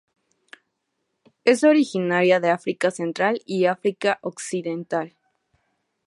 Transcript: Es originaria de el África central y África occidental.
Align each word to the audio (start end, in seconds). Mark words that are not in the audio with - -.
Es 1.45 1.63
originaria 1.63 2.39
de 2.39 2.47
el 2.47 2.55
África 2.55 2.89
central 2.89 3.39
y 3.45 3.65
África 3.65 4.17
occidental. 4.23 5.15